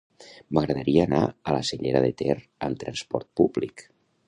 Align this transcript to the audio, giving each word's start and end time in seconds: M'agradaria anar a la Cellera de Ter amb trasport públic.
M'agradaria 0.57 1.03
anar 1.09 1.19
a 1.25 1.53
la 1.57 1.67
Cellera 1.69 2.03
de 2.07 2.11
Ter 2.23 2.37
amb 2.69 2.83
trasport 2.87 3.31
públic. 3.43 3.89